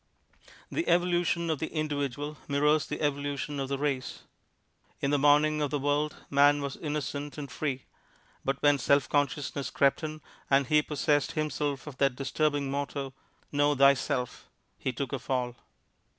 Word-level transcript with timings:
The 0.71 0.87
evolution 0.87 1.51
of 1.51 1.59
the 1.59 1.67
individual 1.71 2.35
mirrors 2.47 2.87
the 2.87 3.01
evolution 3.01 3.59
of 3.59 3.69
the 3.69 3.77
race. 3.77 4.23
In 4.99 5.11
the 5.11 5.19
morning 5.19 5.61
of 5.61 5.69
the 5.69 5.77
world 5.77 6.15
man 6.31 6.59
was 6.59 6.75
innocent 6.75 7.37
and 7.37 7.51
free; 7.51 7.83
but 8.43 8.59
when 8.63 8.79
self 8.79 9.07
consciousness 9.07 9.69
crept 9.69 10.01
in 10.03 10.21
and 10.49 10.65
he 10.65 10.81
possessed 10.81 11.33
himself 11.33 11.85
of 11.85 11.97
that 11.99 12.15
disturbing 12.15 12.71
motto, 12.71 13.13
"Know 13.51 13.75
Thyself," 13.75 14.49
he 14.79 14.91
took 14.91 15.13
a 15.13 15.19
fall. 15.19 15.55